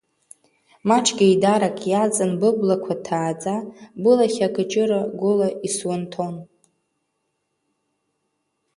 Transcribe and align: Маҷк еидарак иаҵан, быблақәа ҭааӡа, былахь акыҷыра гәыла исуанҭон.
Маҷк 0.87 1.17
еидарак 1.27 1.77
иаҵан, 1.91 2.31
быблақәа 2.39 2.95
ҭааӡа, 3.05 3.55
былахь 4.01 4.39
акыҷыра 4.47 5.01
гәыла 5.19 5.49
исуанҭон. 5.67 6.35